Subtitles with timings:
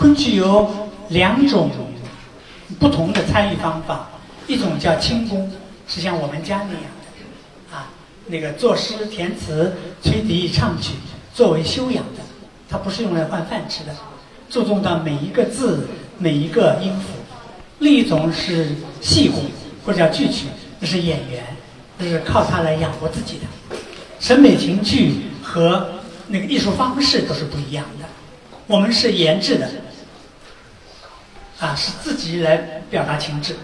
[0.00, 0.66] 昆曲有
[1.10, 1.70] 两种
[2.78, 4.08] 不同的参与方法，
[4.46, 5.52] 一种叫轻功，
[5.86, 7.90] 是像我们家那样的，啊，
[8.26, 10.94] 那个作诗填词、吹笛唱曲，
[11.34, 12.22] 作为修养的，
[12.66, 13.94] 它不是用来换饭吃的，
[14.48, 15.86] 注重到每一个字、
[16.16, 17.10] 每一个音符。
[17.80, 18.68] 另一种是
[19.02, 19.42] 戏功，
[19.84, 20.46] 或者叫剧曲，
[20.78, 21.44] 那是演员，
[21.98, 23.76] 那是靠它来养活自己的。
[24.18, 25.86] 审美情趣和
[26.28, 28.06] 那个艺术方式都是不一样的。
[28.66, 29.68] 我们是研制的，
[31.60, 32.56] 啊，是自己来
[32.90, 33.54] 表达情志，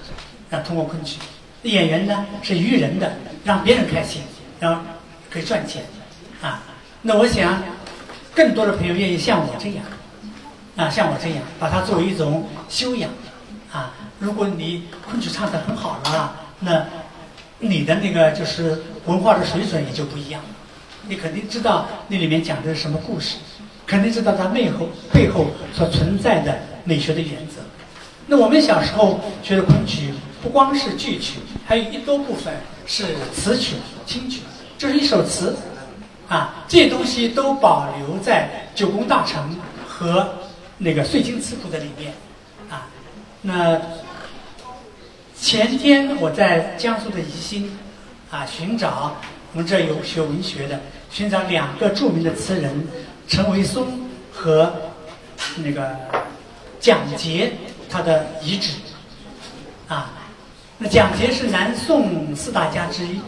[0.50, 1.18] 啊，通过昆曲。
[1.62, 3.10] 演员呢是娱人的，
[3.42, 4.22] 让别人开心，
[4.60, 4.82] 然后
[5.30, 5.82] 可以赚钱，
[6.42, 6.62] 啊。
[7.00, 7.62] 那我想，
[8.34, 9.84] 更多的朋友愿意像我这样，
[10.76, 13.10] 啊，像我这样，把它作为一种修养，
[13.72, 13.94] 啊。
[14.18, 16.84] 如果你昆曲唱得很好了，那
[17.58, 20.40] 你的那个就是文化的水准也就不一样。
[21.08, 23.36] 你肯定知道那里面讲的是什么故事，
[23.86, 27.62] 肯定知道它背后背后所存在的美学的原则。
[28.26, 32.54] 那我们小时候学的昆曲，不光是剧曲，还有一多部分
[32.86, 34.40] 是词曲、清曲，
[34.76, 35.56] 这是一首词，
[36.28, 39.50] 啊，这些东西都保留在《九宫大成》
[39.88, 40.28] 和
[40.78, 42.12] 那个《岁经词谱》的里面，
[42.68, 42.88] 啊，
[43.42, 43.80] 那。
[45.38, 47.70] 前天我在江苏的宜兴，
[48.30, 49.14] 啊，寻找
[49.52, 50.80] 我们这有学文学的，
[51.10, 52.88] 寻找两个著名的词人
[53.28, 53.86] 陈维松
[54.32, 54.72] 和
[55.56, 55.94] 那个
[56.80, 57.52] 蒋捷
[57.96, 58.72] 他的遗址，
[59.88, 60.10] 啊，
[60.76, 63.18] 那蒋捷是南宋四大家之一，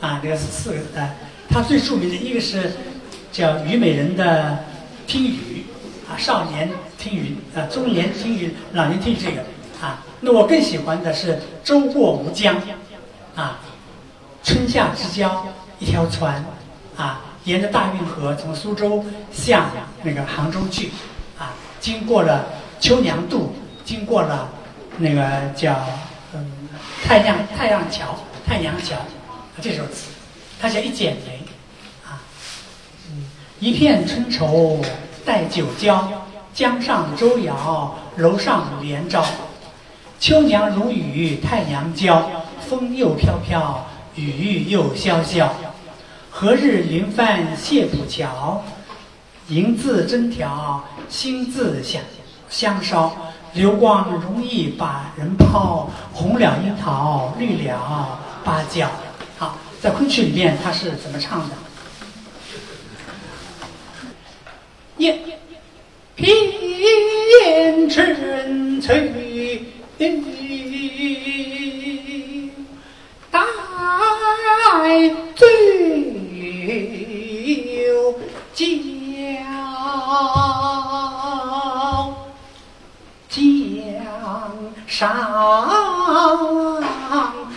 [0.00, 1.10] 啊，这个是四个呃，
[1.50, 2.70] 他最著名的一个是
[3.32, 4.60] 叫《虞美人》的
[5.08, 5.66] 听雨，
[6.08, 9.40] 啊，少年听雨，啊，中年听雨，老年听雨这个，
[9.84, 10.04] 啊。
[10.20, 12.54] 那我更喜欢的是“舟过吴江”，
[13.34, 13.58] 啊，
[14.44, 15.44] 春夏之交，
[15.80, 16.44] 一条船，
[16.96, 19.68] 啊，沿着大运河从苏州向
[20.04, 20.92] 那个杭州去，
[21.36, 22.46] 啊，经过了
[22.78, 23.52] 秋娘渡，
[23.86, 24.48] 经过了
[24.98, 25.76] 那个叫
[26.34, 26.44] 嗯
[27.04, 28.96] 太阳太阳桥太阳桥，
[29.60, 30.08] 这首词，
[30.60, 31.40] 它叫一剪梅，
[32.04, 32.18] 啊，
[33.08, 33.26] 嗯，
[33.60, 34.80] 一片春愁
[35.24, 39.24] 带酒浇，江上舟摇楼上帘招。
[40.18, 42.28] 秋娘如雨，太阳娇，
[42.68, 45.48] 风又飘飘，雨又潇潇。
[46.30, 48.64] 何日云帆谢浦桥？
[49.48, 52.02] 银字针条，心字香
[52.48, 53.16] 香烧。
[53.56, 58.88] 流光容易把人抛，红了樱桃，绿了芭蕉。
[59.38, 61.54] 好，在昆曲里面他是怎么唱的？
[64.98, 65.18] 雁
[66.14, 69.66] 片春翠。
[84.86, 86.82] 上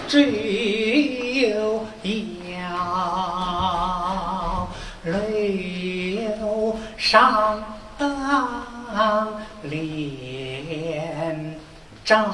[0.07, 1.85] 追游
[5.03, 7.63] 流上
[9.63, 11.59] 帘。
[12.03, 12.25] 张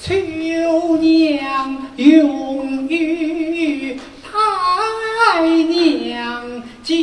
[0.00, 6.42] 秋娘永与太娘
[6.82, 6.96] 娇，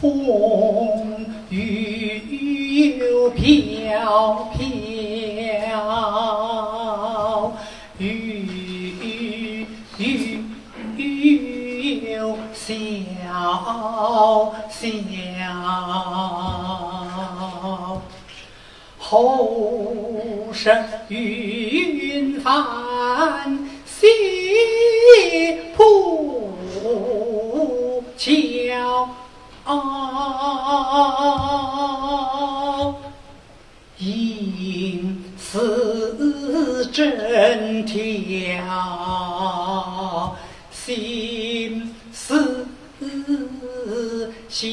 [0.00, 4.72] 风雨又飘飘，
[7.98, 9.66] 雨
[12.10, 13.04] 又潇。
[14.70, 14.84] 潇，
[18.98, 24.06] 后生云帆西
[34.90, 37.96] 心似针挑，
[40.72, 42.66] 心似。
[44.48, 44.66] 向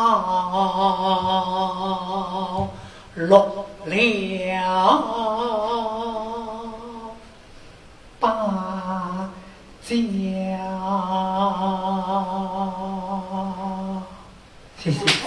[0.00, 2.68] 好
[3.14, 5.04] 落了，
[8.18, 9.30] 把
[9.92, 10.00] 家。
[14.78, 15.19] 谢谢。